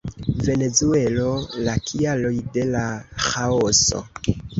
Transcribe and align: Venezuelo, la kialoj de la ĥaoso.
Venezuelo, 0.45 1.25
la 1.67 1.75
kialoj 1.89 2.31
de 2.55 2.63
la 2.71 2.81
ĥaoso. 3.27 4.03